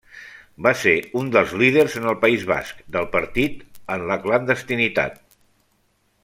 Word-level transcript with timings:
Va 0.67 0.71
ser 0.83 0.93
un 1.19 1.27
dels 1.35 1.53
líders 1.63 1.97
en 2.01 2.07
el 2.13 2.17
País 2.23 2.47
Basc 2.53 2.81
del 2.97 3.07
partit 3.17 3.61
en 3.97 4.07
la 4.13 4.19
clandestinitat. 4.25 5.23